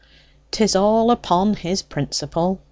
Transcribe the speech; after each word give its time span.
"'Tis 0.49 0.75
all 0.75 1.11
upon 1.11 1.53
his 1.53 1.83
principle. 1.83 2.59